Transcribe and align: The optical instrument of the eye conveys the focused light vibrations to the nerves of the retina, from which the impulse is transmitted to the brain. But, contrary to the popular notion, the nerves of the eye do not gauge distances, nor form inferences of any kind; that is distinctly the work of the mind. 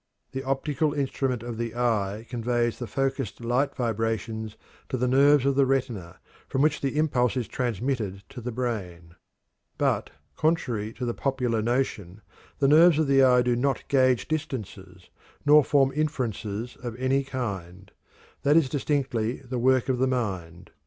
The 0.31 0.41
optical 0.41 0.93
instrument 0.95 1.43
of 1.43 1.59
the 1.59 1.75
eye 1.75 2.25
conveys 2.27 2.79
the 2.79 2.87
focused 2.87 3.39
light 3.39 3.75
vibrations 3.75 4.57
to 4.89 4.97
the 4.97 5.07
nerves 5.07 5.45
of 5.45 5.53
the 5.55 5.67
retina, 5.67 6.17
from 6.47 6.63
which 6.63 6.81
the 6.81 6.97
impulse 6.97 7.37
is 7.37 7.47
transmitted 7.47 8.23
to 8.29 8.41
the 8.41 8.51
brain. 8.51 9.13
But, 9.77 10.09
contrary 10.35 10.91
to 10.93 11.05
the 11.05 11.13
popular 11.13 11.61
notion, 11.61 12.21
the 12.57 12.67
nerves 12.67 12.97
of 12.97 13.05
the 13.05 13.21
eye 13.21 13.43
do 13.43 13.55
not 13.55 13.87
gauge 13.89 14.27
distances, 14.27 15.11
nor 15.45 15.63
form 15.63 15.91
inferences 15.95 16.75
of 16.77 16.95
any 16.95 17.23
kind; 17.23 17.91
that 18.41 18.57
is 18.57 18.69
distinctly 18.69 19.33
the 19.41 19.59
work 19.59 19.87
of 19.87 19.99
the 19.99 20.07
mind. 20.07 20.71